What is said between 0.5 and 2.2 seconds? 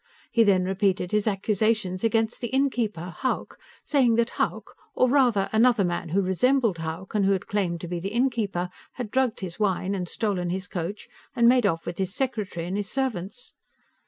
repeated his accusations